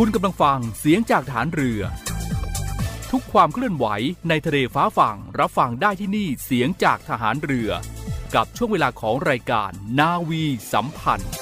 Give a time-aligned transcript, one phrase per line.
[0.00, 1.80] คุณกำลังฟังเสียงจากฐานเรือ
[3.10, 3.86] ทุกความเคลื่อนไหว
[4.28, 7.70] ในทะเลฟ้าฝั่งรับฟังได้ที่นี่เสียงจากทหารเรือ
[8.34, 11.32] กับช่วงเวลาของรายการนาวีสัมพันธ์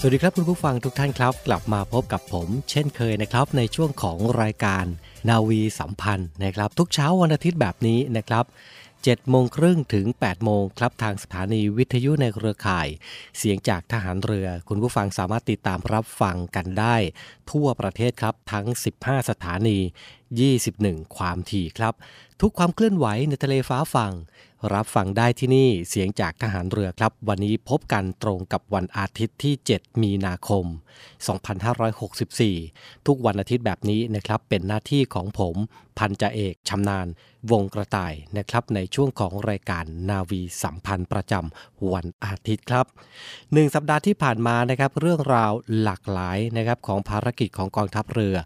[0.00, 4.84] สวัสดีครับคุณผู้ฟังทุกท่านครับ กลับมาพบกับผม เช่นเคยนะครับ ในช่วงของรายการ
[5.28, 8.44] นาวีสัมพันธ์นะครับ ทุกเช้าวันอาทิตย์แบบนี้นะครับ
[9.06, 12.88] 7โมงครึ่งถึง 8 โมงครับทางสถานีวิทยุในเครือข่าย
[13.38, 16.96] เสียงจากทหารเรือ คุณผู้ฟังสามารถติดตามรับฟังกันได้
[17.50, 18.66] ทั่วประเทศครับทั้ง
[18.98, 19.78] 15 สถานี
[20.34, 21.94] 21 ความถี่ครับ
[22.40, 24.14] ทุกความเคลื่อนไหวในทะเลฟ้าฝั่ง
[24.74, 30.64] รับฟังได้ที่นี่เสียงจากทหารเรือครับ วันนี้พบกันตรงกับวันอาทิตย์ที่ 7 มีนาคม
[31.86, 35.56] 2564 ทุกวันอาทิตย์แบบนี้นะครับเป็นหน้าที่ของผม
[35.98, 37.06] พันจ่าเอกชำนาญ
[37.50, 42.86] วงกระต่ายนะครับในช่วงของรายการนาวีสัมพันธ์ประจำวันอาทิตย์ครับ
[43.52, 48.36] หนึ่งสัปดาห์ที่ผ่านมานะครับเรื่องราวหลากหลายนะครับของภารกิจของกองทัพเรือ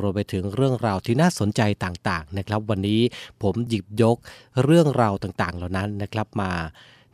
[0.00, 3.00] รวมไปถึงเรื่องราวที่น่า่าสนใจต่างๆนะครับ วันนี้
[3.42, 4.16] ผมหยิบยก
[4.64, 6.50] เรื่องราวต่างๆ เหล่านั้นนะครับมา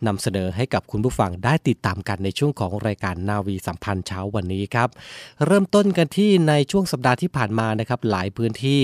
[0.07, 4.89] นำเสนอให้กับคุณผู้ฟังได้ติดตามกันในช่วงของรายการนาวีสัมพันธ์เช้าวันนี้ครับ
[5.47, 8.81] เริ่มต้นกันที่ในช่วงสัปดาห์ที่ผ่านมานะครับหลายพื้นที่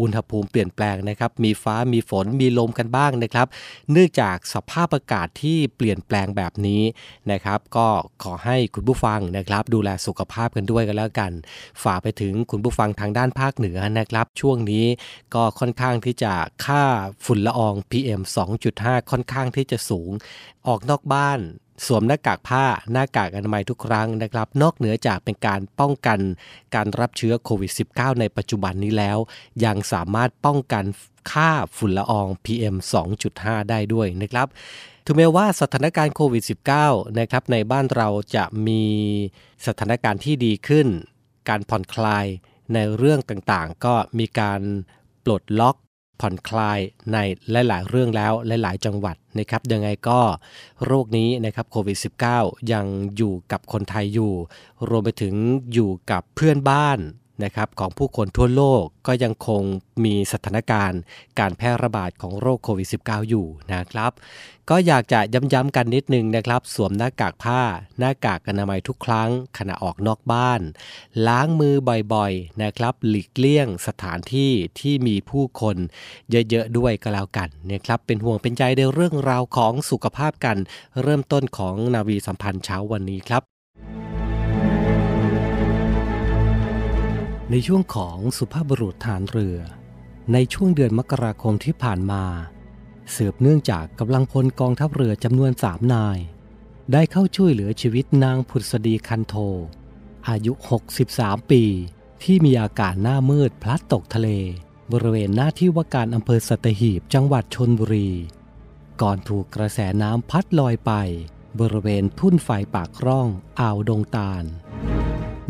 [0.00, 3.46] อุณหภูมิเปลี่ยนแปลงนะครับมีฟ้ามีฝนมีลมกันบ้างนะครับ
[3.92, 6.82] เนื่องจากสภาพอากาศที่เปลี่ยนแปลงแบบนี้
[7.32, 7.86] นะครับก็
[8.22, 11.32] ขอให้คุณผู้ฟังนะครับ ดูแลสุขภาพกันด้วยกันแล้วกัน
[11.84, 14.86] ฝากไปถึงคุณผู้ฟังทางด้านภาคเหนือนะครับ ช่วงนี้
[15.34, 16.32] ก็ค่อนข้างที่จะ
[16.64, 16.82] ค่า
[17.24, 18.22] ฝุ่นละออง PM
[18.66, 20.10] 2.5 ค่อนข้างที่จะสูง
[20.68, 21.40] ออกนอกบ้าน
[21.86, 26.18] สวมหน้ากากผ้าหน้ากากอนามัยทุกครั้งนะครับ นอกเหนือจากเป็นการป้องกัน
[26.74, 29.18] การรับเชื้อโควิด -19 ในปัจจุบันนี้แล้ว
[29.64, 30.84] ยังสามารถป้องกัน
[31.32, 32.76] ค่าฝุ่นละออง PM
[33.22, 34.46] 2.5 ได้ด้วยนะครับ
[35.04, 36.44] ถึงแม้ว่าสถานการณ์โควิด
[36.80, 38.84] -19 นะครับในบ้านเราจะมี
[39.66, 40.86] สถานการณ์ที่ดีขึ้น
[41.48, 42.26] การผ่อนคลาย
[42.74, 44.60] ในเรื่องต่างๆ ก็มีการ
[45.24, 45.76] ปลดล็อก
[46.20, 46.78] ผ่อนคลาย
[47.12, 47.18] ใน
[47.68, 48.32] หลายๆเรื่องแล้ว
[48.62, 50.20] หลาย ๆ จังหวัดนะครับยังไงก็
[50.84, 51.98] โรคนี้นะครับโควิด
[52.34, 52.86] -19 ยัง
[53.16, 54.32] อยู่กับคนไทยอยู่
[54.88, 55.34] รวมไปถึง
[55.72, 56.98] อยู่กับเพื่อนบ้าน
[57.44, 59.62] นะครับของผู้คนทั่วโลกก็ยังคง
[60.04, 61.00] มีสถานการณ์
[61.38, 64.12] การแพร่ระบาดของโรคโควิด -19 อยู่นะครับ
[64.70, 65.20] ก็อยากจะ
[65.54, 67.60] ย้ำๆกันนิดนึงนะครับ สวมหน้ากากผ้า
[67.98, 70.60] หน้ากากอนามัยทุกครั้งขณะออกนอกบ้าน
[71.26, 71.74] ล้างมือ
[72.14, 75.76] บ่อยๆนะครับ หลีกเลี่ยงสถานที่ที่มีผู้คน
[76.30, 80.56] เยอะๆด้วยก็แล้วกันนะครับ เป็นห่วงเป็นใจในเรื่องราวของสุขภาพกัน
[81.02, 83.59] เริ่มต้นของนาวีสัมพันธ์เช้าวันนี้ครับ
[87.52, 89.58] ในช่วงของสุภาพบุรุษฐานเรือ
[90.32, 92.24] ในช่วงเดือนมกราคมที่ผ่านมา
[93.14, 96.18] สืบเนื่องจากกำลังพลกองทัพเรือจำนวนสามนาย
[96.92, 99.34] ได้เข้าช่วยเหลือชีวิตนางผุดสดีคันโท
[100.28, 100.52] อายุ
[101.00, 101.64] 63 ปี
[102.22, 104.28] ที่มีอาการหน้ามืดพลัดตกทะเล
[104.92, 108.10] บริเวณหน้าที่ว่าการอำเภอสัตหีบจังหวัดชนบุรี
[109.02, 110.92] ก่อนถูกกระแสน้ำพัดลอยไป
[111.60, 113.28] บริเวณทุ่นไฟปากร่อง
[113.60, 114.44] อ่าวดงตาล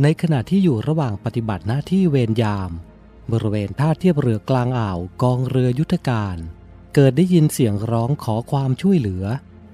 [0.03, 2.71] ในขณะที่อยู่ระหว่างปฏิบัติหน้าที่เวรยาม
[3.33, 6.37] บริเวณท่าเทียบเรือกลางอ่าวกองเรือยุทธการ
[6.95, 9.25] เกิดได้ยินเสียงร้องขอความช่วยเหลือ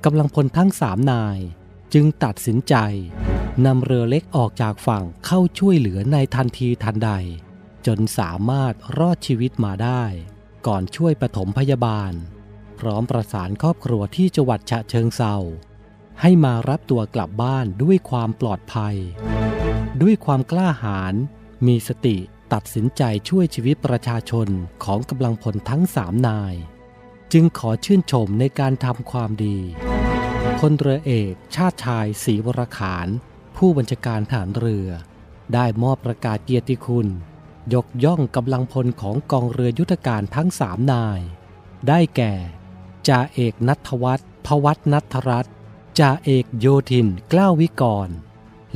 [0.04, 1.38] กำลังพลทั้งสามนาย
[1.94, 2.74] จึงตัดสินใจ
[3.66, 7.10] นำเรือเล็กออกจากฝั่งเข้าช่วยเหลือในทันทีทันใด
[7.86, 10.04] จนสามารถรอดชีวิตมาได้
[10.66, 12.12] ก่อนช่วยปฐมพยาบาล
[12.78, 15.36] พร้อมประสานครอบครัวที่จังหวัดฉะเชิงเซา
[16.20, 18.96] ให้มารับตัวกลับบ้านด้วยความปลอดภัย
[20.02, 21.14] ด้วยความกล้าหาญ
[21.66, 22.16] มีสติ
[22.52, 24.48] ตัดสินใจช่วยชีวิตประชาชน
[24.84, 26.54] ของกำลังพลทั้งสามนาย
[27.32, 29.58] จึงขอชื่นชมในการทำความดี
[30.58, 33.08] พลเรือเอกชาติชายศรีวรขาน
[33.56, 34.88] ผู้บัญชาการฐานเรือ
[35.54, 37.06] ได้มอบประกาศเกียรติคุณ
[37.74, 41.20] ยกย่องกำลังพลของกองเรือยุทธการทั้งสามนาย
[41.88, 42.34] ได้แก่
[43.08, 45.54] จ่าเอกนัทวัฒน์พวัฒนัทรัตน์
[45.98, 48.10] จ่าเอกโยธินกล้าวิกร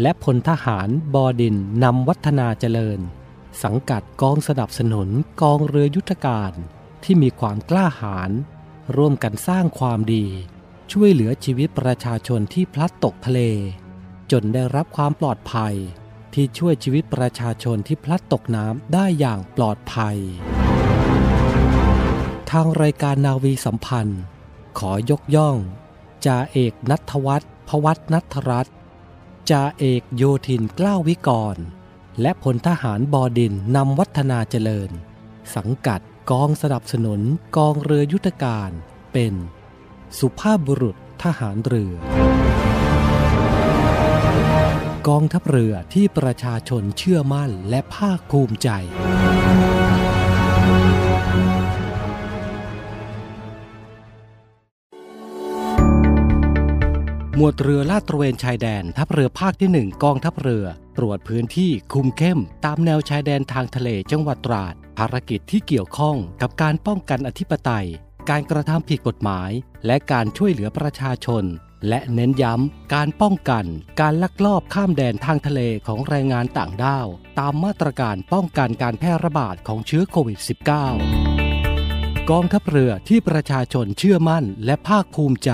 [0.00, 3.00] และพลทหารบอดินนำวัฒนาเจริญ
[3.62, 5.08] สังกัดกองสนับสนุน
[5.42, 6.52] กองเรือยุทธการ
[7.04, 8.30] ที่มีความกล้าหาญ
[8.96, 10.26] ร่วมกันสร้างความดี
[10.92, 13.40] ช่วยเหลือชีวิตประชาชนที่พลัดตกทะเล
[14.32, 15.74] จนได้รับความปลอดภัย
[16.34, 20.16] ที่ช่วยชีวิตประชาชนที่พลัดตกน้ำได้อย่างปลอดภัย
[22.50, 24.20] ทางรายการนาวีสัมพันธ์
[24.78, 25.56] ขอยกย่อง
[26.26, 28.74] จ่าเอกนัทวัฒน์พวัฒนัทรัตน์
[29.50, 31.56] จ่าเอกโยธินกล้าวิกร
[32.20, 34.90] และพลทหารบอดินนำวัฒนาเจริญ
[35.56, 36.00] สังกัด
[36.30, 37.20] กองสนับสนุน
[37.56, 38.70] กองเรือยุทธการ
[39.12, 39.34] เป็น
[40.18, 41.94] สุภาพบุรุษทหารเรือ
[45.08, 48.68] กองทัพเรือที่ประชาชนเชื่อมั่นและภาคภูมิใจ
[57.42, 60.66] มวดเรือลาดตระเวนชายแดนทัพเรือภาคที่ 1 กองทัพเรือ
[60.98, 67.86] ตรวจพื้นที่คุมเข้ม ตามแนวชายแดนทางทะเลจังหวัดตราด ภารกิจที่เกี่ยวข้องกับการป้องกันอธิปไตย
[68.30, 69.50] การกระทำผิดกฎหมาย
[69.86, 71.44] และการช่วยเหลือประชาชน
[71.88, 73.64] และเน้นย้ำการป้องกัน
[74.00, 77.06] การลักลอบข้ามแดนทางทะเลของแรงงานต่างด้าว
[77.38, 80.38] ตามมาตรการป้องกันการแพร่ระบาดของเชื้อโควิด
[81.34, 85.52] -19 กองทัพเรือที่ประชาชนเชื่อมั่นและภาคภูมิใจ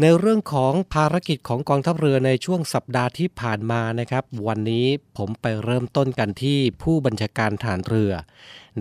[0.00, 4.86] ในเรื่องของภารกิจของกองทัพเรือในช่วงสัปดาห์ที่ผ่านมานะครับ วันนี้
[5.16, 8.12] ผมไปเริ่มต้นกันที่ผู้บัญชาการฐานเรือ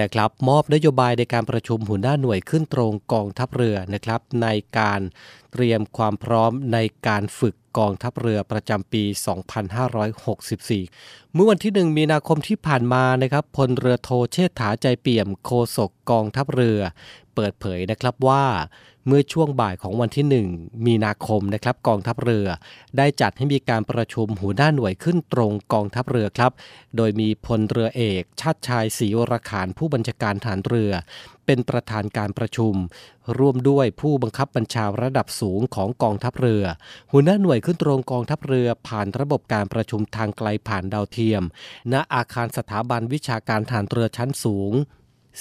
[0.02, 4.48] นะครับมอบนโยบายในการประชุมหัวหน้าหน่วยขึ้นตรงกองทัพเรือนะครับ ใน
[4.78, 5.02] การ
[5.52, 6.78] เตรียมความพร้อมใน
[7.08, 9.04] การฝึกกองทัพเรือประจำปี
[10.40, 16.80] 2564 เมื่อวันที่ 1 มีนาคมที่ผ่านมานะครับพลเรือโทเชษฐาใจเปี่ยมโคศกกองทัพเรือ
[17.36, 18.46] เปิดเผยนะครับว่า
[19.08, 22.48] เมื่อช่วงบ่ายของวันที่ 1 มีนาคมนะครับกองทัพเรือ
[22.98, 26.52] ได้จัดให้มีการประชุมหัวหน้าหน่วยขึ้นตรงกองทัพเรือครับ
[26.96, 30.92] โดยมีพลเรือเอกชาติชายศรีวรขานผู้บัญชาการฐานเรือ
[31.46, 32.74] เป็นประธานการประชุม
[33.38, 36.64] ร่วมด้วยผู้บังคับบัญชาระดับสูงของกองทัพเรือ
[37.12, 41.44] หัวหน้าหน่วยขึ้นตรงกองทัพเรือผ่านระบบการประชุมทางไกลผ่านดาวเทียม
[41.94, 44.74] ณอาคารสถาบันวิชาการฐานเรือชั้นสูง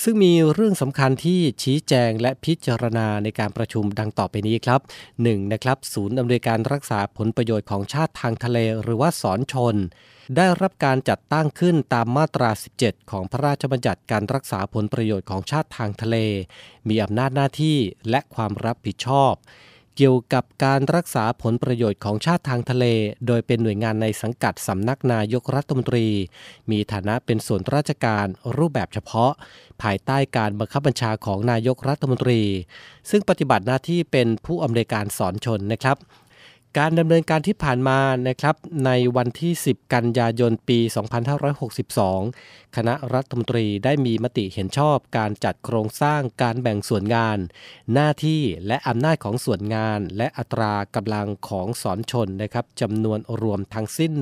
[0.03, 4.81] ซึ่งมีเรื่องสำคัญที่ชี้แจงและพิจารณาในการประชุมดังต่อไปนี้ครับ
[5.17, 5.53] 1.
[5.53, 9.77] นะครับศูนย์อำนวยการรักษาผลประโยชน์ของชาติทางทะเลหรือว่าสอนชน
[10.37, 12.51] ได้รับการจัดตั้งขึ้นตามมาตรา
[12.81, 16.17] 17 ของพระราชบัญญัติการรักษาผลประโยชน์ของชาติทางทะเล
[16.89, 17.79] มีอำนาจหน้าที่
[18.11, 19.35] และความรับผิดชอบ
[20.01, 22.85] กี่ยวกับการรักษาผลประโยชน์ของชาติทางทะเล
[23.27, 26.07] โดยเป็นหน่วยงานในสังกัดสำนักนายกรัฐมนตรี
[26.71, 28.27] มีฐานะเป็นส่วนราชการ
[28.57, 29.33] รูปแบบเฉพาะ
[29.83, 32.41] ภายใต้การบังคับบัญชาของนายกรัฐมนตรี
[33.11, 35.97] ซึ่งปฏิบัติหน้าที่เป็นผู้อำนวยการสอนชนนะครับ
[36.79, 40.79] การดำเนินการที่ผ่านมานะครับในวันที่ 10 กันยายนปี
[41.59, 47.39] 2562 คณะรัฐมนตรีได้มีมติเห็นชอบการจัดโครงสร้างการแบ่งส่วนงาน
[47.93, 54.13] หน้าที่และอำนาจของส่วนงาน และอัตรากำลังของสอนชนนะครับจำนวนรวมทั้งสิ้น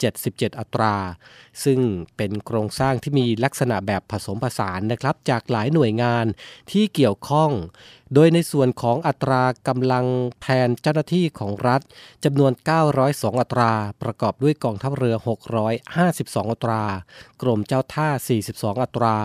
[0.00, 0.94] 77 อัตรา
[1.64, 1.80] ซึ่ง
[2.16, 6.26] เป็นโครงสร้างที่มีลักษณะแบบผสมผสานนะครับ จากหลายหน่วยงาน
[6.70, 7.50] ที่เกี่ยวข้อง
[8.14, 10.06] โดยในส่วนของอัตรากำลัง
[10.42, 11.80] แทนเจ้าหน้าที่ของรัฐ
[12.24, 12.52] จำนวน
[12.96, 13.72] 902 อัตรา
[14.02, 15.16] ประกอบด้วยกองทัพเรือ
[15.84, 16.82] 652 อัตรา
[17.42, 18.08] กรมเจ้าท่า
[18.46, 19.16] 42 อัตรา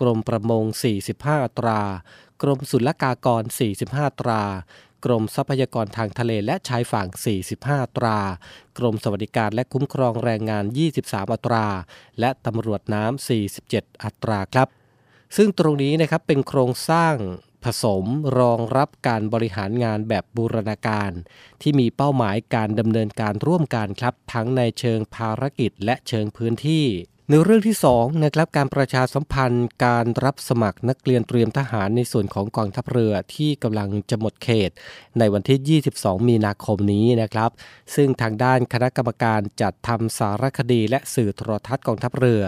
[0.00, 0.64] กรมประมง
[1.04, 1.80] 45 อัตรา
[2.42, 3.42] กรมศุลกากร
[3.76, 4.42] 45 อัตรา
[5.04, 7.08] กรมทรัพยากรทางทะเลและชายฝั่ง
[7.50, 8.20] 45 ตรา
[8.78, 10.64] กรมสวัสดิการและคุ้มครองแรงงาน
[10.98, 11.66] 23 อัตรา
[12.20, 13.28] และตำรวจน้ำ
[13.58, 14.68] 47 อัตราครับ
[15.36, 17.14] ซึ่งตรงนี้นะครับเป็นโครงสร้าง
[17.64, 18.04] ผสม
[18.38, 21.10] รองรับการบริหารงานแบบบูรณาการ
[21.62, 26.86] ที่มีเป้าหมายการดำเนินการร่วมกันครับ ทั้งในเชิงภารกิจและเชิงพื้นที่
[27.32, 34.70] ในเรื่องที่2นะครับการประชาสัมพันธ์การรับสมัครนักเรียนเตรียมทหารในส่วนของกองทัพเรือที่กำลังจะหมดเขต
[35.18, 37.50] ในวันที่ 22 มีนาคมนี้นะครับ
[37.94, 42.42] ซึ่งทางด้านคณะกรรมการจัดทำสารคดีและสื่อโทรทัศน์กองทัพเรือ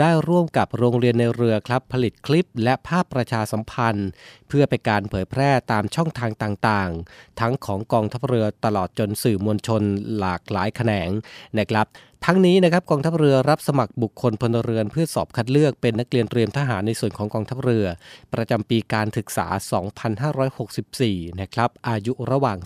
[0.00, 4.08] ได้ร่วมกับโรงเรียนในเรือครับ ผลิตคลิปและภาพประชาสัมพันธ์
[4.48, 9.82] เพื่อเป็นการเผยแพร่ตามช่องทางต่างๆ ทั้งของกองทัพเรือตลอดจนสื่อมวลชน
[10.18, 11.10] หลากหลายแขนง
[11.58, 11.86] นะครับ
[12.26, 17.86] ทั้งนี้นะครับกองทัพเรือรับสมัครบุคคลพลเรือนเพื่อสอบคัดเลือกเป็นนักเรียนเตรียมทหารในส่วนของกองทัพเรือ
[18.34, 19.46] ประจำปีการศึกษา
[20.64, 22.58] 2564 นะครับ อายุระหว่าง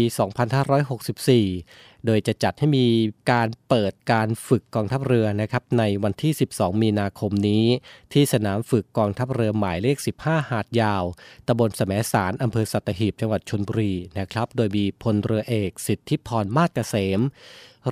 [0.83, 2.85] 2564 โดยจะจัดให้มี
[3.31, 7.65] การเปิดการฝึกกองทัพเรือนะครับในวันที่ 12 มีนาคมนี้
[8.13, 11.03] ที่สนามฝึกกองทัพเรือหมายเลข 15 หาดยาว
[11.47, 17.19] ตำบลสมสารอำเภอสัตหีบจังหวัดชนบุรีนะครับโดยมีพลเรือเอกสิทธิพรมาศเกษม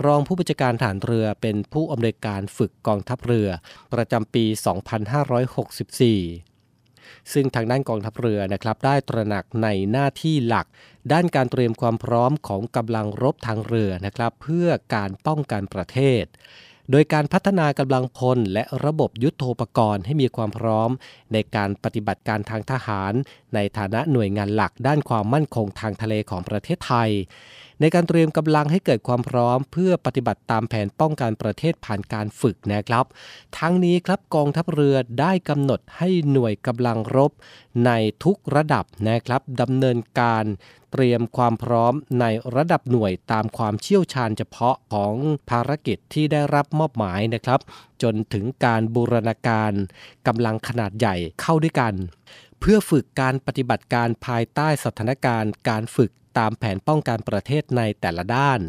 [0.06, 3.48] รองผู้บัญชาการฐานเรือเป็นผู้อำนวยการฝึกกองทัพเรือ
[3.94, 4.46] ประจำปี
[6.30, 6.55] 2564
[7.34, 10.66] ซึ่งทางด้านกองทัพเรือนะครับได้ตระหนักในหน้าที่หลัก
[11.12, 16.26] ด้านการเตรียมความพร้อมของกำลังรบทางเรือนะครับเพื่อการป้องกันประเทศ
[16.92, 20.90] โดยการพัฒนากำลังพลและระบบยุทโธปกรณ์ให้มีความพร้อม
[21.34, 23.14] ในการปฏิบัติการทางทหาร
[23.56, 27.10] ในฐานะหน่วยงานหลักด้านความมั่นคงทางทะเลของประเทศไทย
[27.82, 33.06] ในการเตรียมกำลังให้เกิดความพร้อม เพื่อปฏิบัติตามแผนป้องกันประเทศผ่านการฝึกนะครับ
[33.58, 37.32] ทั้งนี้ครับกองทัพเรือได้กำหนดให้หน่วยกำลังรบ
[37.86, 37.92] ใน
[38.24, 40.46] ทุกระดับนะครับดำเนินการ
[40.92, 45.14] เตรียมความพร้อมในระดับหน่วยตามความเชี่ยวชาญเฉพาะของ
[45.50, 47.60] ภารกิจที่ได้รับมอบหมายนะครับ
[48.04, 49.72] จนถึงการบูรณาการ
[50.28, 51.94] กำลังขนาดใหญ่เข้าด้วยกัน
[52.60, 58.60] เพื่อฝึกการปฏิบัติการภายใต้สถานการณ์การฝึกตามแผนป้องกันประเทศในแต่ละด้าน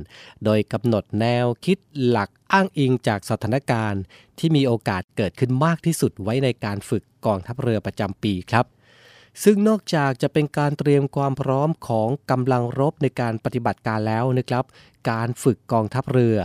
[0.44, 4.02] โดยกำหนดแนวคิดหลักอ้างอิงจากสถานการณ์
[4.38, 8.66] ที่มีโอกาสเกิดขึ้นมากที่สุดไว้ในการฝึกกองทัพเรือประจำปีครับ
[9.44, 14.64] ซึ่งนอกจากจะเป็นการเตรียมความพร้อมของกำลังรบในการปฏิบัติการแล้วนะครับ
[15.10, 16.36] การฝึกกองทัพเรือ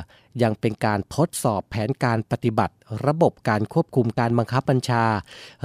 [0.43, 2.73] ยังเป็นการทดสอบแผนการปฏิบัติ
[3.07, 5.05] ระบบการควบคุมการบังคับบัญชา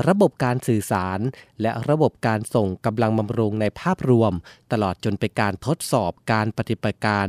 [0.09, 1.21] ระบบการสื่อสาร
[1.61, 4.33] และระบบการส่งกำลังบำรุงในภาพรวม
[4.73, 7.27] ตลอดจนเป็นการทดสอบการปฏิบัติการ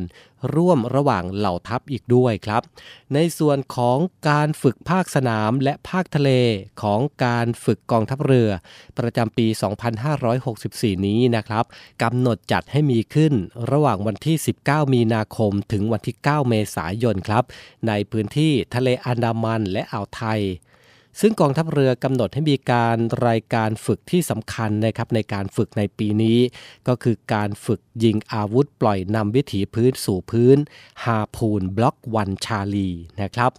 [0.55, 2.61] ร่วมระหว่างเหล่าทัพอีกด้วยครับ
[3.13, 3.97] ในส่วนของ
[4.29, 6.31] การฝึกภาคสนามและภาคทะเล
[6.81, 8.49] ของการฝึกกองทัพเรือ
[8.97, 9.47] ประจำปี
[10.25, 11.65] 2564 นี้นะครับ
[12.03, 13.33] กำหนดจัดให้มีขึ้น
[13.71, 17.43] ระหว่างวันที่ 19 มีนาคมถึงวันที่ 9 เมษายนครับ
[17.87, 20.41] ในพื้นที่ทะเลอันดามันและอ่าวไทย
[21.21, 22.97] ซึ่งกองทัพเรือกำหนดให้มีการ
[23.27, 26.39] รายการฝึกที่สำคัญนะครับในการฝึกในปีนี้
[26.87, 30.57] ก็คือการฝึกยิงอาวุธปล่อยนำวิถีพื้นสู่พื้น
[31.03, 32.89] ฮาพูนบล็อกวันชาลี
[33.21, 33.51] นะครับ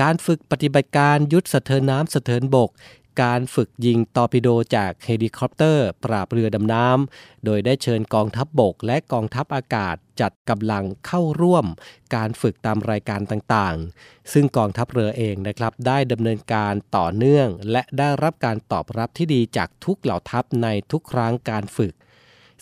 [0.00, 2.70] การฝึกปฏิบัติการยุทธสะเทินน้ำสะเทินบก
[3.22, 11.66] การฝึกยิงตอร์ปิโดจากเฮลิคอปเตอร์ ปราบเรือดำน้ำ โดยได้เชิญกองทัพบบกและกองทัพอากาศจัดกำลังเข้าร่วม
[12.14, 21.94] การฝึกตามรายการต่างๆ ซึ่งกองทัพเรือเองนะครับ ได้ดำเนินการต่อเนื่อง และได้รับการตอบรับที่ดีจากทุกเหล่าทัพในทุกครั้งการฝึก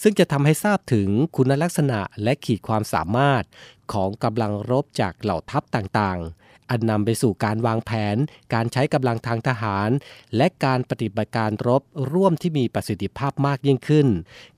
[0.02, 3.44] ซึ่งจะทำให้ทราบถึงคุณลักษณะและขีดความสามารถ
[3.92, 6.41] ของกำลังรบจากเหล่าทัพต่างๆ
[6.72, 8.16] อันนำไปสู่การวางแผน
[8.54, 9.90] การใช้กำลังทางทหาร
[10.36, 14.06] และการปฏิบัติการรบร่วมที่มีประสิทธิภาพมากยิ่งขึ้น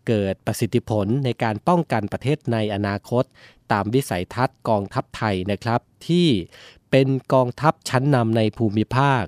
[0.06, 3.24] เกิดประสิทธิผลในการป้องกันประเทศในอนาคต
[3.72, 6.28] ตามวิสัยทัศน์กองทัพไทยนะครับ ที่
[6.90, 9.24] เป็นกองทัพชั้นนำในภูมิภาค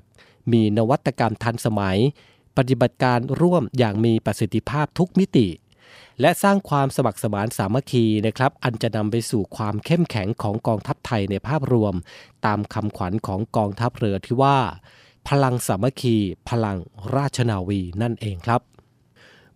[0.51, 1.99] มีนวัตกรรมทันสมัย
[2.57, 5.47] ปฏิบัติการร่วมอย่างมีประสิทธิภาพทุกมิติ
[6.21, 11.93] และสร้างความสมัครสมานสามัคคีนะครับอันจะนำไปสู่ความเข้มแข็งของกองทัพไทยในภาพรวม
[12.45, 14.57] ตามคำขวัญของกองทัพเรือที่ว่า
[15.27, 16.15] พลังสามัคคี
[16.49, 16.77] พลัง
[17.15, 18.61] ราชนาวีนั่นเองครับ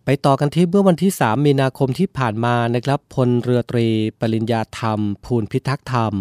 [0.06, 3.88] ไปต่อกันที่เมื่อวันที่ 3 มีนาคมที่ผ่านมานะครับพลเรือตรี
[4.20, 6.14] ปริญญาธรรม ภูลพิทักษ์ธรรม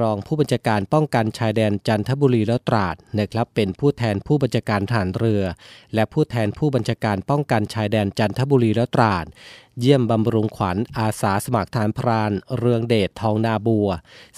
[0.00, 5.42] รองผู้บัญชาการป้องกันชายแดนจันทบุรีและตราดนะครับเป็นผู้แทนผู้บัญชาการฐานเรือ
[5.94, 9.26] และผู้แทนผู้บัญชาการป้องกันชายแดนจันทบุรีและตราด
[9.80, 13.88] เยี่ยมบำรุงขวัญอาสาสมัครฐานพราน เรืองเดชทองนาบัว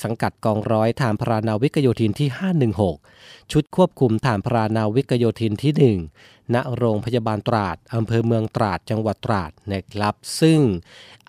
[0.02, 2.28] สังกัดกองร้อยฐานพรานาวิกโยธินที่
[2.76, 3.17] 516
[3.52, 10.60] ชุดควบคุมทหารพรานาวิกโยธินที่ 1 ณ โรงพยาบาลตราด อำเภอเมืองตราด จังหวัดตราดนะครับ ซึ่ง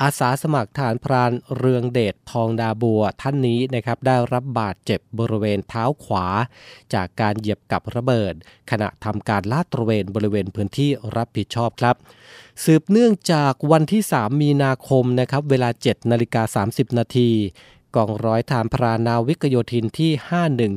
[0.01, 6.25] อาสาสมัครทหารพรานเรืองเดชทองดาบัวท่านนี้นะครับได้รับบาดเจ็บบริเวณเท้าขวา
[6.93, 8.33] จากการเหยียบกับระเบิด
[8.71, 11.95] ขณะทำการลาดตระเวนบริเวณพื้นที่รับผิดชอบครับ
[12.63, 17.29] สืบเนื่องจากวันที่ 3 มีนาคมนะครับเวลา 7 นาฬิกา 30 นาที
[17.95, 20.11] กองร้อยฐานพรานาวิกโยธินที่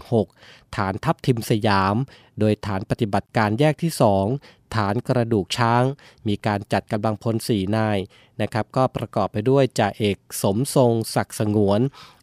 [0.01, 1.97] 516 ฐานทัพทิมสยาม
[2.39, 3.93] โดยฐานปฏิบัติการแยกที่
[4.35, 5.85] 2 ฐานกระดูกช้าง
[6.29, 7.99] มีการจัดกำลังพล4นาย
[8.41, 11.81] นะครับ ก็ประกอบไปด้วยจ่าเอกสมทรงศักดิ์สงวน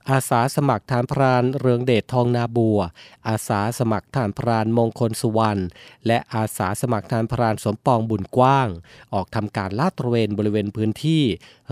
[0.09, 2.79] อาสาสมัครฐานพรานเรืองเดชทองนาบัว
[3.27, 5.61] อาสาสมัครฐานพรานมงคลสุวรรณ
[6.07, 8.67] และอาสาสมัครฐานพรานสมปองบุญกว้าง
[9.13, 11.23] ออกทำการลาดตระเวนบริเวณพื้นที่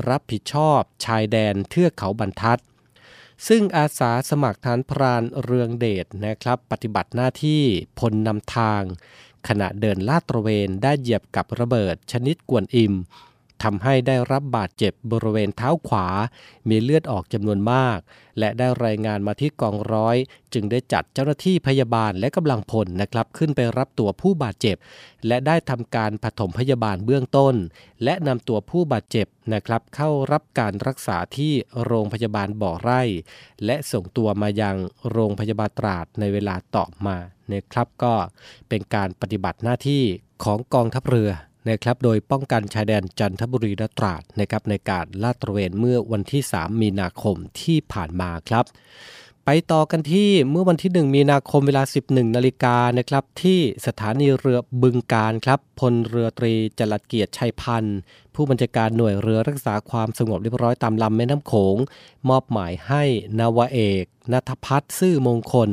[0.10, 2.60] รับผิดชอบชายแดนเทือกเขาบรรทัด
[3.48, 7.62] ซึ่งอาสาสมัครฐานพรานเรืองเดชนะครับ ปฏิบัติหน้าที่
[8.00, 8.84] พลนำทาง
[9.48, 12.94] ขณะเดินลาดตระเวนได้เหยียบกับระเบิดชนิดกวนอิม
[13.64, 16.08] ทำให้ได้รับบาดเจ็บบริเวณเท้าขวา
[16.70, 18.00] มีเลือดออกจำนวนมาก
[18.40, 20.16] และได้รายงานมาที่กองร้อย
[20.54, 24.78] จึงได้จัดเจ้าหน้าที่พยาบาลและกำลังพลนะครับ ขึ้นไปรับตัวผู้บาดเจ็บ
[25.28, 27.56] และได้ทำการปฐมพยาบาลเบื้องต้น
[28.04, 31.54] และนำตัวผู้บาดเจ็บนะครับ เข้ารับการรักษาที่
[31.86, 33.02] โรงพยาบาลบ่อไร่
[33.66, 34.76] และส่งตัวมายัง
[35.12, 37.18] โรงพยาบาลตราดในเวลาต่อมา
[37.52, 38.14] นะครับก็
[38.70, 40.04] เป็นการปฏิบัติหน้าที่
[40.44, 41.32] ของกองทัพเรือ
[41.70, 48.66] นะครับโดยป้องกันชายแดนจันทบุรีและตราดนะครับในการลาดตระเวนเมื่อวันที่ 3 มีนาคมที่ผ่านมาครับ
[49.46, 58.00] ไปต่อกันที่เมื่อวันที่ 1 มีนาคมเวลา 11นาฬิกานะครับที่สถานีเรือบึงการครับพลเรือตรีจรัดเกียรติชัยพันธ์
[58.36, 61.78] ผู้บัญชาการหน่วยเรือรักษาความสงบเรียบร้อยตามลำแม่น้ำโขง
[62.30, 63.04] มอบหมายให้
[63.40, 65.70] นาวาเอก นัทพัฒน์ซื่อมงคล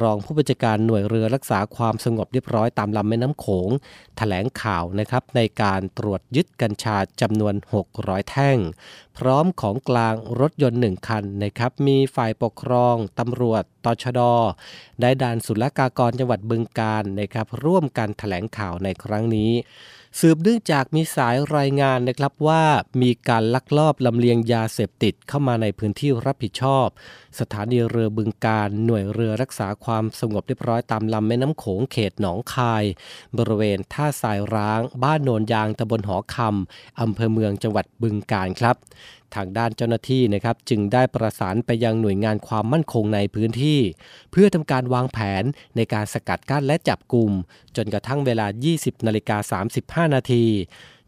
[0.00, 3.70] รองผู้บัญชาการหน่วยเรือรักษาความสงบเรียบร้อยตามลำแม่น้ำโขง
[4.16, 7.54] แถลงข่าวนะครับในการตรวจยึดกัญชาจำนวน
[7.92, 8.58] 600 แท่ง
[9.18, 14.20] พร้อมของกลางรถยนต์หนึ่งคันนะครับมีฝ่ายปกครองตำรวจตชด
[15.00, 19.52] ได้ด่านศุลกากรจังหวัดบึงการนะครับร่วมกันแถลงข่าวในครั้งนี้
[20.20, 22.64] สืบเนื่องจากมีสายรายงานนะครับว่า
[23.02, 26.86] มีการลักลอบลำเลียงยาเสพติดเข้ามาในพื้นที่รับผิดชอบ
[27.40, 32.84] สถานีเรือบึงการหน่วยเรือรักษาความสงบเรียบร้อยตามลำแม่น้ำโขงเขตหนองคาย
[33.38, 38.76] บริเวณท่าทรายร้าง บ้านโนนยางตำบลหอคำอำเภอเมืองจังหวัดบึงการครับ
[39.34, 43.80] ทางด้านเจ้าหน้าที่นะครับจึงได้ประสานไปยังหน่วยงานความมั่นคงในพื้นที่
[44.30, 45.44] เพื่อทำการวางแผน
[45.76, 47.30] ในการสกัดกั้นและจับกลุ่ม
[47.76, 49.60] จนกระทั่งเวลา 20นาฬิกา
[50.06, 50.44] 35 นาที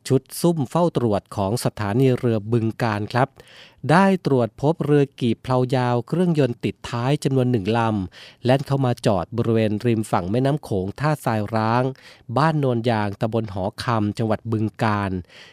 [0.08, 3.28] ชุดซุ่มเฝ้าตรวจของสถานีเรือบึงการครับ
[3.90, 11.84] ได้ตรวจพบเรือกีบเพลายาวเครื่องยนต์ติดท้ายจำนวนหนึ่งลำ แล่นเข้ามาจอดบริเวณริมฝั่งแม่น้ำโขงท่าทรายร้าง
[12.36, 15.10] บ้านโนนยางตำบลหอคำจังหวัดบึงการ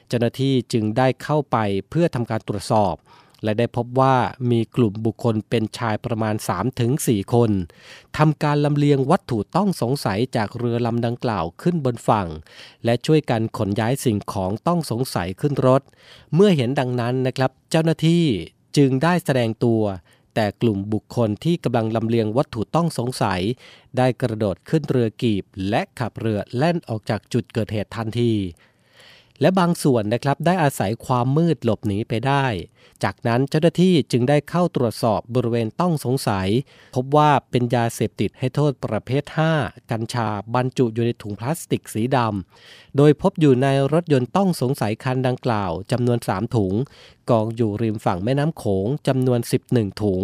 [0.07, 1.57] เจ้าหน้าที่จึงได้เข้าไป
[1.89, 2.95] เพื่อทำการตรวจสอบ
[3.43, 4.15] และได้พบว่า
[4.51, 6.35] มีกลุ่มบุคคลเป็นชายประมาณ
[6.83, 7.51] 3-4 คน
[8.17, 12.27] ทำการลำเลียงวัตถุต้องสงสัยจากเรือลำดังกล่าวขึ้นบนฝั่ง
[12.85, 15.81] และช่วยกันขนย้ายสิ่งของต้องสงสัยขึ้นรถ
[16.35, 18.25] เมื่อเห็นดังนั้นนะครับ เจ้าหน้าที่
[18.77, 19.81] จึงได้แสดงตัว
[20.35, 23.41] แต่กลุ่มบุคคลที่กำลังลำเลียงวัตถุต้องสงสัย
[23.97, 28.33] ได้กระโดดขึ้นเรือกีบ และขับเรือแล่นออกจากจุดเกิดเหตุทันที
[29.41, 32.45] และบางส่วนนะครับได้อาศัยความมืดหลบหนีไปได้
[33.03, 36.47] จากนั้นเจ้าหน้าที่จึงได้เข้าตรวจสอบบริเวณต้องสงสัย
[36.95, 39.23] พบว่าเป็นยาเสพติดให้โทษประเภท
[39.57, 46.73] 5 กัญชาบรรจุอยู่ในถุงพลาสติกสีดำ โดยพบอยู่ในรถยนต์ต้องสงสัยคันดังกล่าวจำนวน 3 ถุง
[47.29, 50.21] กองอยู่ริมฝั่งแม่น้ำโขงจำนวน 11 ถุง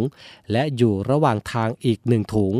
[0.52, 2.54] และอยู่ระหว่างทางอีก 1 ถุง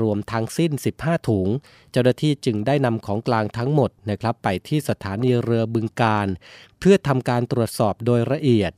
[0.00, 1.48] รวมทั้งสิ้น 15 ถุง
[1.90, 6.28] เจ้าหน้าที่จึงได้นำของกลางทั้งหมดนะครับไปที่สถานีเรือบึงการ
[6.78, 8.72] เพื่อทำการตรวจสอบโดยละเอียด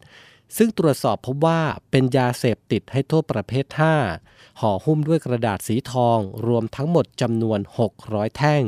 [0.56, 3.66] ซึ่งตรวจสอบพบว่าเป็นยาเสพติดให้โทษประเภท
[4.12, 7.60] 5 ห่อหุ้มด้วยกระดาษสีทอง รวมทั้งหมดจำนวน
[7.98, 8.62] 600 แท่ง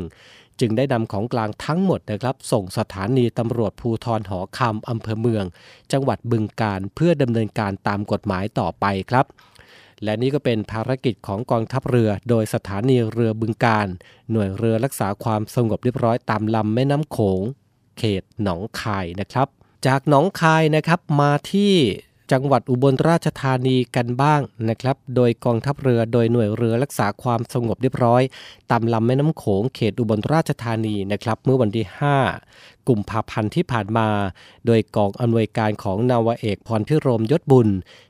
[0.63, 5.45] จึงได้นำของกลางทั้งหมดนะครับ ส่งสถานีตำรวจภูทรหอคำอำเภอเมือง
[5.93, 9.27] จังหวัดบึงการเพื่อดำเนินการตามกฎหมายต่อไปครับ
[10.05, 13.87] และนี่ก็เป็นภารกิจของกองทัพเรือ โดยสถานีเรือบึงการ
[14.31, 17.41] หน่วยเรือรักษาความสงบเรียบร้อยตามลำแม่น้ำโขง
[17.99, 19.49] เขตหนองคายนะครับ
[19.87, 21.75] จากหนองคายนะครับมาที่
[22.33, 28.23] จังหวัดอุบลราชธานีกันบ้างนะครับ โดยกองทัพเรือโดยหน่วยเรือรักษาความสงบเรียบร้อย
[28.71, 31.87] ตามลำแม่น้ำโขงเขตอุบลราชธานีนะครับ เมื่อวันที่
[32.33, 34.09] 5กุมภาพันธ์ที่ผ่านมา
[34.67, 37.69] โดยกองอำนวยการของนาวาเอกพรพิรมยศบุญ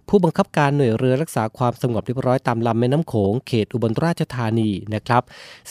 [0.09, 5.23] ผู้บังคับการหน่วยเรือรักษาความสงบเรียบร้อยตามลำแม่น้ำโขงเขตอุบลราชธานีนะครับ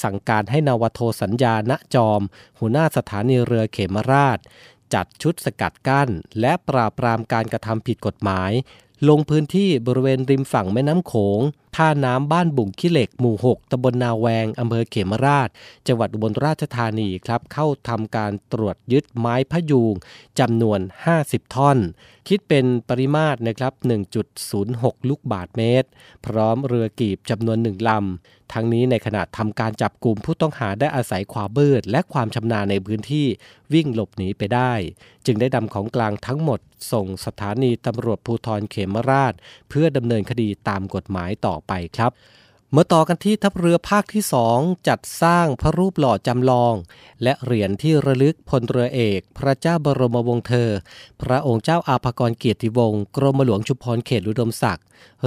[0.03, 2.21] สั่งการให้นาวโทสัญญาณจอม
[2.59, 4.39] หัวหน้าสถานีเรือเขมราช
[4.93, 8.51] จัดชุดสกัดกั้น และปราบปรามการกระทำผิดกฎหมาย
[9.09, 11.39] ลงพื้นที่บริเวณริมฝั่งแม่น้ำโขง
[11.75, 15.49] ท่าน้ำบ้านบุ่งขี้เหล็กหมู่ 6ตำบลนาแวงอำเภอเขมราช
[15.87, 19.93] จังหวัดอุบลราชธานีครับ เข้าทำการตรวจยึดไม้พะยูง
[20.39, 20.79] จำนวน
[21.17, 21.77] 50 ท่อน
[22.27, 23.73] คิดเป็นปริมาตรนะครับ
[24.41, 25.87] 1.06 ลูกบาทเมตร
[26.25, 33.27] พร้อมเรือกีบจำนวนหนึ่งลำ ทั้งนี้ในขณะทำการจับกลุ่มผู้ต้องหาได้อาศัยความเบืดและความชำนาญในพื้นที่
[33.73, 34.73] วิ่งหลบหนีไปได้
[35.25, 36.59] จึงได้นำของกลางทั้งหมด
[36.91, 39.33] ส่งสถานีตำรวจภูธรเขมราช
[39.69, 42.11] เพื่อดำเนินคดีตามกฎหมายต่อไปครับ
[42.73, 46.73] เมื่อต่อกันที่ทัพเรือภาคที่สองจัดสร้างพระรูปหล่อจำลอง
[47.23, 50.69] และเหรียญที่ระลึกพลเรือเอก พระเจ้าบรมวงศ์เธอ
[51.21, 54.85] พระองค์เจ้าอาภากรเกียรติวงศ์กรมหลวงชุมพรเขตอุดมศักดิ์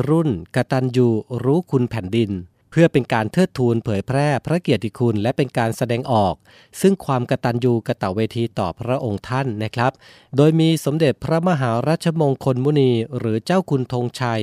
[0.09, 1.09] รุ่นกตัญญู
[1.45, 2.31] รู้คุณแผ่นดิน
[2.77, 6.35] พื่อเป็นการเทิดทูนเผยแพร่พระเกียรติคุณและเป็นการแสดงออก
[6.81, 9.93] ซึ่งความกตัญญูกะตะเวทีต่อพระองค์ท่านนะครับ
[10.37, 14.43] โดยมีสมเด็จพระมหาราชมงคลมุนี หรือเจ้าคุณธงชัย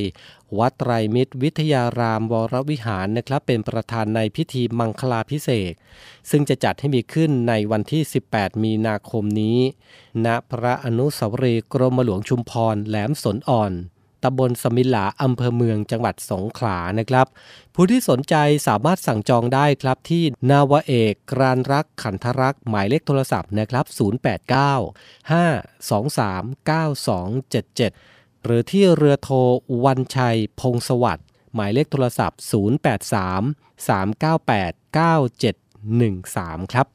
[0.58, 5.74] วัดไตรมิตรวิทยารามวรวิหารนะครับ เป็นประธานในพิธีมังคลาพิเศษ
[6.30, 8.02] ซึ่งจะจัดให้มีขึ้นในวันที่
[8.34, 9.58] 18 มีนาคมนี้
[10.26, 13.74] ณพระอนุสาวรีย์กรมหลวงชุมพรแหลมสนอ่อน
[14.24, 17.28] ตำบลสมิลาอำเภอเมืองจังหวัดสงขลานะครับ
[17.76, 18.36] ผู้ที่สนใจ
[18.68, 29.30] สามารถสั่งจองได้ครับที่นาวเอกกรานรักขันธรักษ์หมายเลขโทรศัพท์นะครับ 089 523 9277 หรือที่เรือโท
[29.86, 32.40] วันชัยพงสวัสดิ์หมายเลขโทรศัพท์
[33.10, 36.88] 083 398 9713 ครับ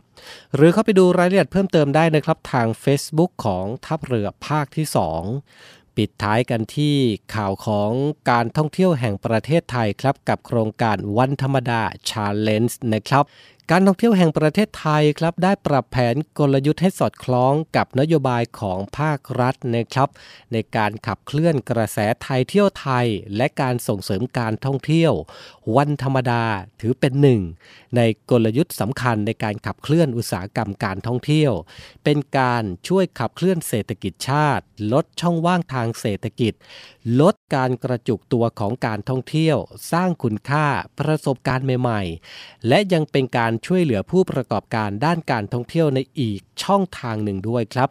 [0.55, 6.97] หรือเข้าไปดูรายละเอียดเพิ่มเติมได้นะครับทาง Facebook ของทัพเรือภาคที่ 2 ปิดท้ายกันที่
[7.35, 7.91] ข่าวของ
[8.31, 13.25] การท่องเที่ยวแห่งประเทศไทยครับ กับโครงการวันธรรมดาชาเลนจ์นะครับ
[13.72, 20.09] การท่องเที่ยวแห่งประเทศไทยครับได้ปรับแผนกลยุทธ์ให้สอดคล้องกับนโยบายของภาครัฐนะครับ
[20.52, 25.12] ในการขับเคลื่อนกระแสไทยเที่ยวไทย และการส่งเสริมการท่องเที่ยว
[25.76, 26.44] วันธรรมดา
[26.81, 27.40] ถือเป็นหนึ่ง
[27.96, 28.00] ใน
[28.31, 31.52] กลยุทธ์สำคัญในการขับเคลื่อนอุตสาหกรรมการท่องเที่ยว
[32.05, 36.52] เป็นการช่วยขับเคลื่อนเศรษฐกิจชาติ ลดช่องว่างทางเศรษฐกิจ
[37.20, 39.57] ลดการกระจุกตัวของการท่องเที่ยว
[39.92, 40.66] สร้างคุณค่า
[40.98, 42.02] ประสบการณ์ใหม่
[42.35, 47.88] ๆ และยังเป็นการช่วยเหลือผู้ประกอบการด้านการท่องเที่ยวในอีกช่องทางหนึ่งด้วยครับ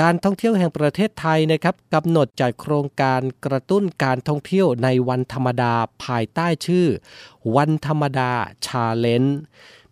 [0.00, 5.72] การท่องเที่ยวแห่งประเทศไทยนะครับกำหนดจัดโครงการกระตุ้นการท่องเที่ยวในวันธรรมดา
[6.04, 6.86] ภายใต้ชื่อ
[7.56, 8.30] วันธรรมดา
[8.66, 9.40] ชาเลนจ์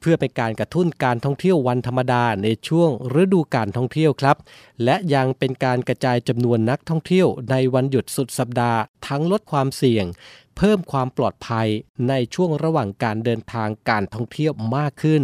[0.00, 2.90] เพื่อเป็นการกระตุ้นการท่องเที่ยววันธรรมดาในช่วง
[3.22, 4.36] ฤดูการท่องเที่ยวครับ
[4.84, 10.06] และยังเป็นการกระจายจำนวนนักท่องเที่ยวในวันหยุดสุดสัปดาห์ ทั้งลดความเสี่ยง
[10.60, 11.68] เพิ่มความปลอดภัย
[12.08, 15.22] ในช่วงระหว่างการเดินทางการท่องเที่ยวมากขึ้น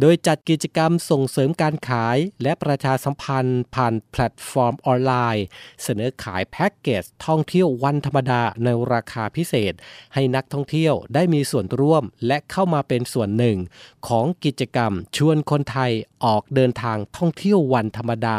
[0.00, 5.44] โดยจัดกิจกรรมส่งเสริมการขายและประชาสัมพันธ์ผ่านแพลตฟอร์มออนไลน์
[5.82, 9.72] เสนอขายแพ็กเกจท่องเที่ยววันธรรมดาในราคาพิเศษ
[10.14, 13.58] ให้นักท่องเที่ยวได้มีส่วนร่วมและเข้ามาเป็นส่วนหนึ่ง
[14.08, 15.92] ของกิจกรรมชวนคนไทย
[16.24, 18.38] ออกเดินทางท่องเที่ยววันธรรมดา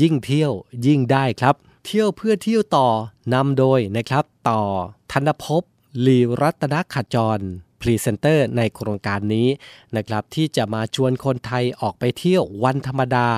[0.00, 0.52] ยิ่งเที่ยว
[0.86, 2.88] ยิ่งได้ครับ เที่ยวเพื่อเที่ยวต่อ
[3.34, 4.62] นำโดยนะครับต่อ
[5.12, 5.62] ธนภพ
[6.06, 7.38] ลีรัตนขจร
[7.80, 9.48] พรีเซนเตอร์ในโครงการนี้
[9.96, 13.28] นะครับที่จะมาชวนคนไทยออกไปเที่ยววันธรรมดา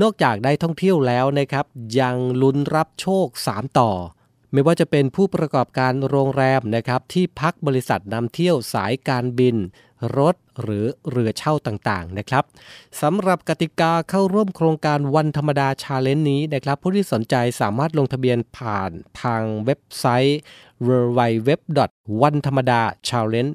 [0.00, 1.66] นอกจากได้ท่องเที่ยวแล้วนะครับ
[2.00, 3.90] ยังลุ้นรับโชค 3 ต่อ
[4.52, 9.56] ไม่ว่าจะเป็นผู้ประกอบการโรงแรมนะครับที่พักบริษัทนำเที่ยวสายการบิน
[10.18, 12.44] รถหรือเรือเช่าต่างๆนะครับ
[13.02, 18.90] สำหรับกติกาเข้าร่วมโครงการวันธรรมดา challenge นี้นะครับ ผู้ที่สนใจสามารถลงทะเบียนผ่าน
[19.22, 20.40] ทางเว็บไซต์
[20.88, 21.50] w w w
[22.22, 23.52] วันธรรมดา challenge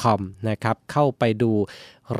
[0.00, 1.52] com นะครับเข้าไปดู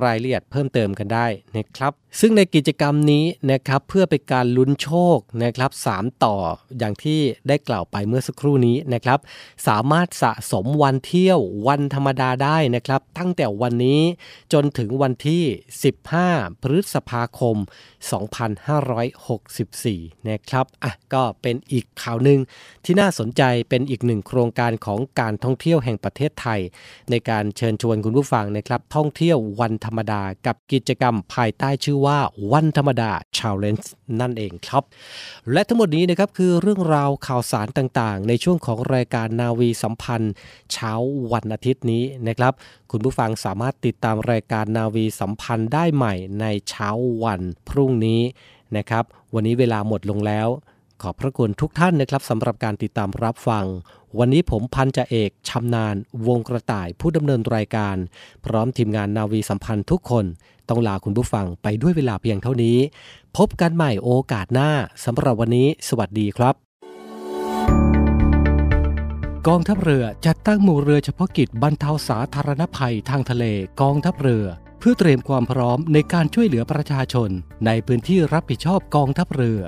[0.05, 6.37] รายละเอียดเพิ่มเติมกันได้นะครับ ซึ่งในกิจกรรมนี้นะครับเพื่อเป็นการลุ้นโชคนะครับ3ต่อ
[6.79, 9.19] อย่างที่ได้กล่าวไปเมื่อสักครู่นี้นะครับ
[9.69, 14.01] สามารถสะสมวันเที่ยววันธรรมดาได้นะครับ ตั้งแต่วันนี้
[14.53, 15.43] จนถึงวันที่
[16.03, 17.57] 15 พฤษภาคม
[19.33, 22.41] 2564 นะครับอะก็เป็นอีกข่าวหนึ่ง
[22.85, 26.61] ที่น่าสนใจเป็นอีกหนึ่งโคครงการของการท่องเที่ยวแห่งประเทศไทย
[27.11, 32.19] ในการเชิญชวนคุณผู้ฟังนะครับ ท่องเที่ยววันธรรมดากับกิจกรรมภายใต้ชื่อว่า
[32.53, 33.87] วันธรรมดา Challenge
[34.21, 34.83] นั่นเองครับ
[35.53, 40.35] และทั้งหมดนี้นะครับคือเรื่องราวข่าวสารต่างๆ ในช่วงของรายการนาวีสัมพันธ์
[40.73, 40.93] เช้า
[41.33, 42.53] วันอาทิตย์นี้นะครับ
[42.95, 46.89] คุณผู้ฟังสามารถติดตามรายการนาวีสัมพันธ์ได้ใหม่ในเช้า
[47.25, 48.21] วันพรุ่งนี้
[48.77, 50.49] นะครับ วันนี้เวลาหมดลงแล้ว
[51.03, 53.65] ขอบพระคุณทุกท่านนะครับสำหรับการติดตามรับฟัง
[54.19, 57.97] วันนี้ผมพันจ่าเอกชำนาญวงกระต่ายผู้ดำเนินรายการ
[58.45, 60.25] พร้อมทีมงานนาวีสัมพันธ์ทุกคน
[60.69, 62.79] ต้องลาคุณผู้ฟังไปด้วยเวลาเพียงเท่านี้
[63.37, 64.71] พบกันใหม่โอกาสหน้า
[65.05, 66.55] สำหรับวันนี้ สวัสดีครับ
[69.49, 73.45] กองทัพเรือจัดตั้งหมู่เรือเฉพาะกิจบรรเทาสาธารณภัยทางทะเล
[73.81, 74.47] กองทัพเรือ
[74.79, 77.31] เพื่อเตรียมความพร้อมในการช่วยเหลือประชาชน
[77.67, 79.63] ในพื้นที่รับผิดชอบกองทัพเรือ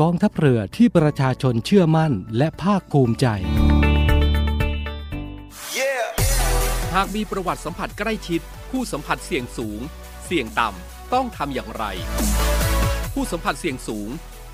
[0.00, 3.26] กองทัพเรือที่ประชาชนเชื่อมั่นและภาคภูมิใจ
[6.94, 9.80] หากมีประวัติสัมผัสใกล้ชิด ผู้สัมผัสเสี่ยงสูง
[10.24, 11.84] เสี่ยงต่ำต้องทำอย่างไร
[13.14, 14.08] ผู้สัมผัสเสี่ยงสูง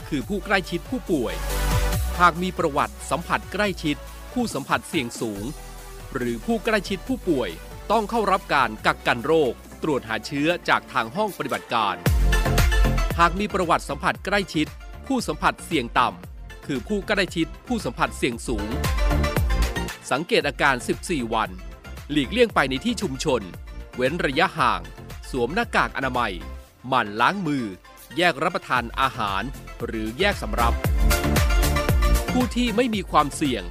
[0.09, 1.37] คือผู้ใกล้ชิดผู้ป่วย
[2.21, 3.97] หากมีประวัติสัมผัสใกล้ชิด
[4.33, 5.45] ผู้สัมผัสเสี่ยงสูง
[6.15, 7.51] หรือผู้ใกล้ชิดผู้ป่วย
[7.93, 9.53] ต้องเข้ารับการกักกันโรค
[9.83, 11.97] ตรวจหาเชื้อจากทางห้องปฏิบัติการ
[13.19, 14.67] หากมีประวัติสัมผัสใกล้ชิด
[15.07, 18.69] ผู้สัมผัสเสี่ยงต่ำคือผู้ใกล้ชิดผู้สัมผัสเสี่ยงสูง
[20.11, 21.51] สังเกตอาการ 14 วัน
[22.11, 23.43] หลีกเลี่ยงไปในที่ชุมชน
[23.97, 24.81] เว้นระยะห่าง
[25.31, 26.33] สวมหน้ากากอนามัย
[26.89, 27.65] หมั่นล้างมือ
[28.17, 29.43] แยกรับประทานอาหาร
[29.85, 30.75] หรือแยกสำรับ
[32.37, 33.63] ผู้ที่ไม่มีความเสี่ยง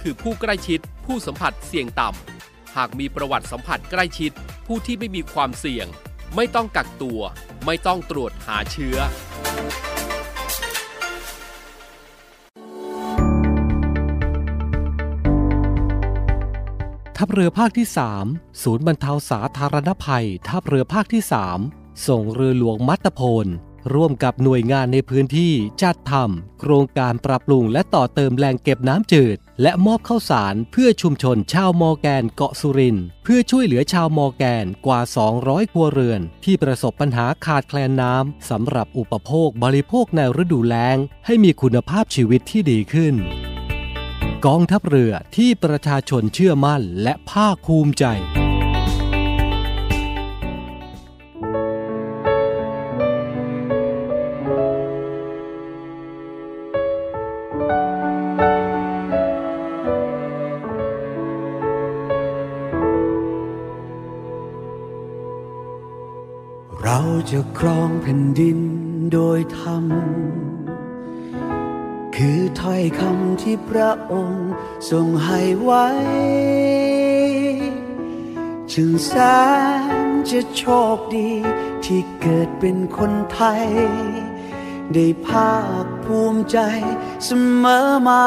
[0.00, 4.32] คือผู้ใกล้ชิด ผู้สัมผัสเสี่ยงต่ำ หากมีประวัติสัมผัสใกล้ชิด
[4.66, 5.86] ผู้ที่ไม่มีความเสี่ยง
[6.36, 7.20] ไม่ต้องกักตัว
[7.66, 8.96] ไม่ต้องตรวจหาเชื้อ
[17.16, 17.86] ทัพเรือภาคที่
[18.24, 21.22] 3 ศูนย์บรรเทาสาธารณภัย ทัพเรือภาคที่
[21.64, 23.46] 3 ส่งเรือหลวงมัตตพล
[23.94, 35.00] ร่วมกับหน่วยงานในพื้นที่จัดทำโครงการปรับปรุงและต่อเติมแหล่งเก็บน้ำจืด และมอบข้าวสารเพื่อชุมชนชาวมอแกนเกาะสุรินเพื่อช่วยเหลือชาวมอแกนกว่า
[35.36, 43.14] 200 ครัวเรือน ที่ประสบปัญหาขาดแคลนน้ำสำหรับอุปโภคบริโภคในฤดูแล้ง ให้มีคุณภาพชีวิตที่ดีขึ้น
[44.46, 48.06] กองทัพเรือที่ประชาชนเชื่อมั่นและภาคภูมิใจ
[67.36, 68.58] จะครองแผ่นดิน
[69.12, 69.84] โดยธรรม
[72.16, 74.50] คือถ้อยคำที่พระองค์
[74.90, 75.86] ทรงให้ไว้
[78.72, 79.12] จึงแส
[80.06, 80.62] นจะโช
[80.96, 81.30] คดี
[81.84, 83.66] ที่เกิดเป็นคนไทย
[84.92, 86.58] ได้ภาคภูมิใจ
[87.24, 87.30] เส
[87.62, 88.26] มอมา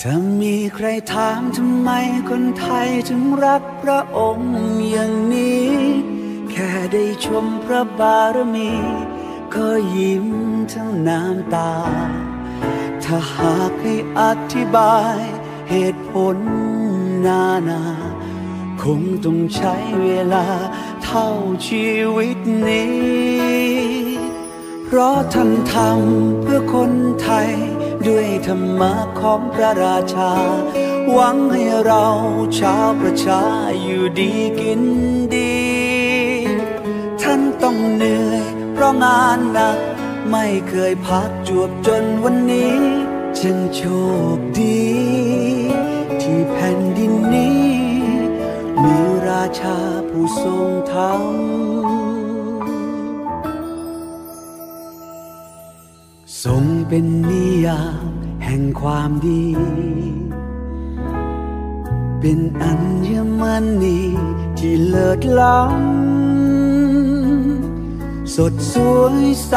[0.00, 1.90] ถ้ามีใครถามทำไม
[2.30, 4.54] คนไทยถึงรักพระองค์
[4.90, 6.15] อย่างนี้
[6.58, 8.72] แค่ได้ชมพระบารมี
[9.54, 10.26] ก็ยิ้ม
[10.72, 11.72] ทั้งน้ำตา
[13.04, 15.18] ถ้าหากให้อธิบาย
[15.70, 16.36] เหตุผล
[17.26, 17.82] นานา
[18.82, 20.46] คงต้องใช้เวลา
[21.04, 21.28] เท่า
[21.68, 22.38] ชีวิต
[22.68, 22.94] นี้
[24.84, 26.92] เพราะท่านทำเพื่อคน
[27.22, 27.50] ไทย
[28.06, 30.32] ด้วยธรรมะของพระราชา
[31.12, 32.06] หวังให้เรา
[32.58, 33.42] ชาวประชา
[33.82, 34.82] อยู่ดีกิน
[35.34, 35.55] ดี
[37.68, 39.78] ต้องเหนื่อย เพราะงานหนัก
[40.30, 42.76] ไม่เคยพักจวบจนวันนี้
[43.38, 43.82] ฉันโช
[44.36, 44.84] คดี
[46.22, 47.66] ที่แผ่นดินนี้
[48.82, 48.96] มี
[49.28, 51.22] ราชาผู้ทรงธรรม
[56.44, 58.06] ทรงเป็นนิยาม
[58.44, 59.44] แห่งความดี
[62.20, 62.72] เป็นอั
[63.08, 63.42] ญม
[63.82, 64.00] ณี
[64.58, 66.15] ที่เลิศล้ำ
[68.34, 69.54] สดสวยใส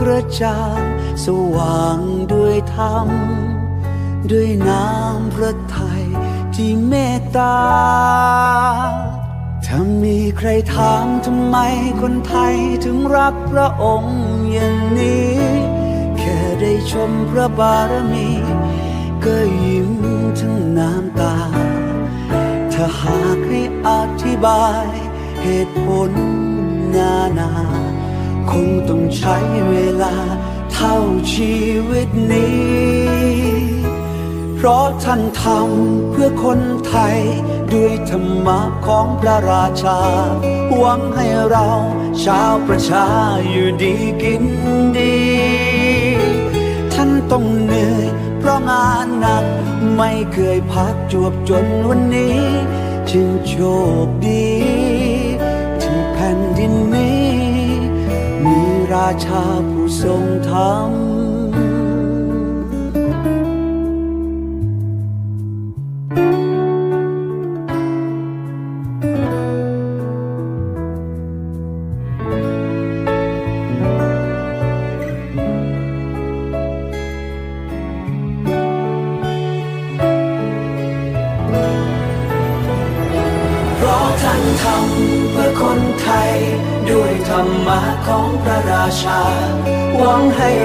[0.00, 0.82] กระจ่าง
[1.24, 1.98] สว่าง
[2.32, 3.08] ด้วยธรรม
[4.30, 6.04] ด้วยน้ำพระทัย
[6.54, 7.58] ที่เมตตา
[9.66, 11.56] ถ้ามีใครถามทำไม
[12.00, 14.18] คนไทยถึงรักพระองค์
[14.52, 15.34] อย่างนี้
[16.18, 18.28] แค่ได้ชมพระบารมี
[19.24, 19.90] ก็ยิ้ม
[20.40, 21.36] ทั้งน้ำตา
[22.72, 23.90] ถ้าหากให้อ
[24.22, 24.86] ธิบาย
[25.42, 26.12] เหตุผล
[26.96, 27.50] นานา
[28.50, 29.36] คงต้องใช้
[29.70, 30.14] เวลา
[30.72, 30.96] เท่า
[31.34, 31.54] ชี
[31.90, 33.54] วิตนี้
[34.56, 37.18] เพราะท่านทำเพื่อคนไทย
[37.72, 40.00] ด้วยธรรมะของพระราชา
[40.78, 41.68] หวังให้เรา
[42.24, 43.06] ชาวประชา
[43.50, 44.44] อยู่ดีกิน
[44.98, 45.16] ดี
[46.94, 48.06] ท่านต้องเหนื่อย
[48.38, 49.44] เพราะงานหนัก
[49.96, 52.40] ไม่เคยพักจวบจนวันนี้
[53.10, 53.54] จึงโช
[54.04, 54.53] คดี
[58.94, 61.03] ราชาผู้ทรงธรรม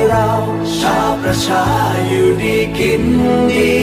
[0.10, 0.32] เรา
[0.80, 1.66] ชาวประชา
[2.08, 3.04] อยู่ดีกิน
[3.52, 3.76] ดี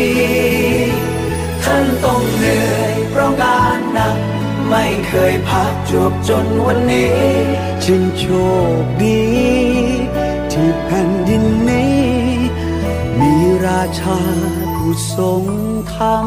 [1.64, 4.16] ท่านต้องเหนื่อยเพราะงานหนัก
[4.68, 7.20] ไม่เคยพักจวบจนวันนี้
[7.84, 8.24] จึงโช
[8.82, 9.24] คดี
[10.52, 12.00] ที่แผ่นดินนี้
[13.20, 13.32] มี
[13.66, 14.20] ราชา
[14.76, 15.44] ผู้ทรง
[15.94, 16.16] ธรร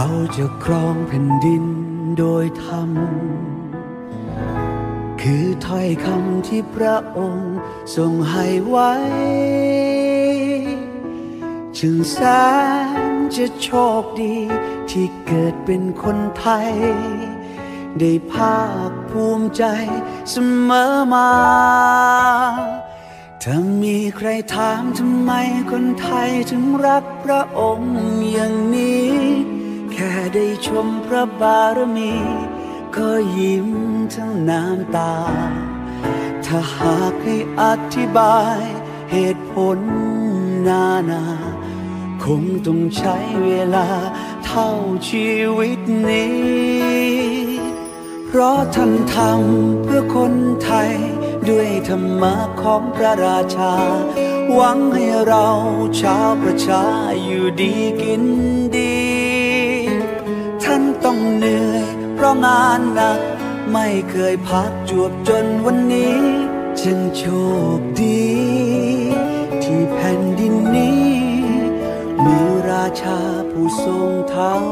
[0.00, 1.64] เราจะครองแผ่นดิน
[2.18, 2.90] โดยธรรม
[5.20, 7.56] คือถ้อยคำที่พระองค์
[7.96, 8.92] ทรงให้ไว้
[11.78, 12.18] จึงแส
[13.10, 13.68] นจะโช
[14.00, 14.36] คดี
[14.90, 16.70] ที่เกิดเป็นคนไทย
[17.98, 19.64] ได้ภาคภูมิใจ
[20.30, 20.34] เส
[20.68, 21.30] มอมา
[23.42, 25.32] ถ้ามีใครถามทำไม
[25.70, 27.94] คนไทยถึงรักพระองค์
[28.32, 29.57] อย่างนี้
[29.98, 32.14] ค่ได้ชมพระบารมี
[32.96, 33.68] ก็ยิ้ม
[34.14, 35.14] ทั้งน้ำตา
[36.44, 37.62] ถ้าหากให้อ
[37.94, 38.62] ธิบาย
[39.12, 39.78] เหตุผล
[40.68, 41.24] นานา
[42.24, 43.88] คงต้องใช้เวลา
[44.46, 44.68] เท่า
[45.08, 45.80] ชีวิต
[46.10, 47.38] นี้
[48.26, 50.92] เพราะท่านทำเพื่อคนไทย
[51.48, 53.74] ด้วยธรรมะของพระราชา
[54.54, 55.48] หวังให้เรา
[56.00, 56.84] ชาวประชา
[57.24, 58.24] อยู่ดีกิน
[62.28, 63.20] ราะงานหนัก
[63.72, 66.18] ไม่เคยพักจวบจนวันนี้
[66.82, 67.24] จึงโช
[67.78, 68.26] คดี
[69.62, 71.08] ที่แผ่นดินนี้
[72.24, 72.36] มี
[72.70, 73.18] ราชา
[73.50, 74.64] ผู้ทรงธรรม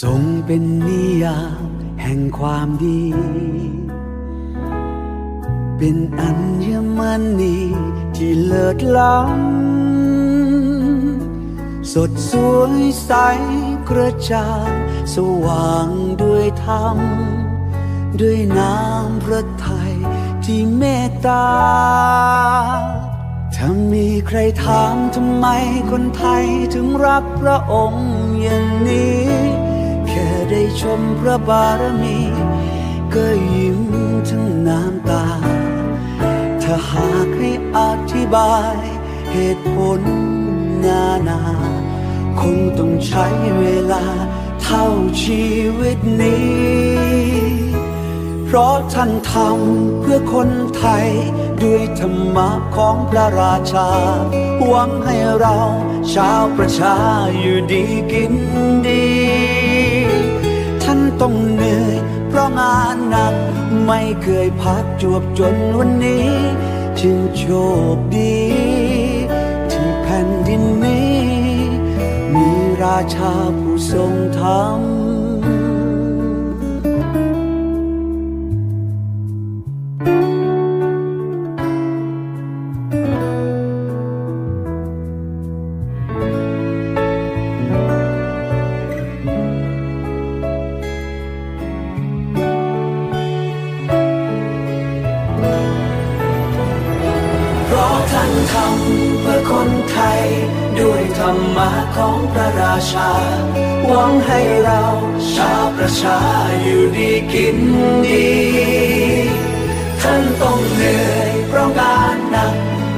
[0.00, 1.68] ทรงเป็นนิยาม
[2.02, 3.02] แห่งความดี
[5.78, 6.30] เป็นอั
[6.64, 7.00] ญม
[7.40, 7.58] ณี
[8.16, 9.63] ที่เลิศล้ำ
[11.92, 13.12] สดสวยใส
[13.88, 14.70] กระจ่าง
[15.14, 15.88] สว่าง
[16.22, 16.98] ด้วยธรรม
[18.20, 19.94] ด้วยน้ำพระทัย
[20.44, 21.46] ที่เมตตา
[23.54, 25.46] ถ้ามีใครถามทำไม
[25.90, 26.44] คนไทย
[26.74, 28.08] ถึงรักพระองค์
[28.42, 29.22] อย่างนี้
[30.08, 32.18] แค่ได้ชมพระบารมี
[33.14, 33.80] ก็ยิ้ม
[34.28, 35.26] ทั้งน้ำตา
[36.62, 37.78] ถ้าหากให้อ
[38.12, 38.76] ธิบาย
[39.32, 40.00] เหตุผล
[40.84, 41.63] นานา
[42.40, 43.26] คงต้องใช้
[43.58, 44.04] เวลา
[44.62, 44.84] เท่า
[45.22, 45.44] ชี
[45.78, 47.24] วิตนี้
[48.44, 51.06] เพราะท่านทำเพื่อคนไทย
[51.62, 53.90] ด้วยธรรมะของพระราชา
[54.68, 55.58] หวังให้เรา
[56.14, 56.96] ชาวประชา
[57.40, 58.34] อยู่ดีกิน
[58.88, 59.06] ดี
[60.82, 61.96] ท่านต้องเหนื่อย
[62.28, 63.34] เพราะงานหนัก
[63.86, 66.30] ไม่เคยพักจวบจนวันนี้
[67.00, 67.44] จึงโช
[67.94, 68.43] คดี
[72.94, 74.93] มีราชา
[106.00, 106.20] ชา
[106.62, 107.58] อยู่ดีกิน
[108.06, 108.28] ดี
[110.00, 112.54] ท่านต้องเหนื่อยเพราะงานหนัก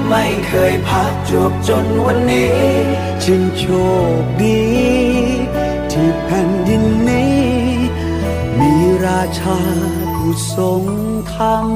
[0.08, 2.58] ไม่เคยพักจวบจนวันนี้
[3.24, 3.64] จึงโช
[4.20, 4.64] คดี
[5.92, 7.40] ที่แผ่นดินนี้
[8.58, 8.72] มี
[9.06, 9.58] ราชา
[10.14, 10.84] ผู้ทรง
[11.34, 11.66] ธรรม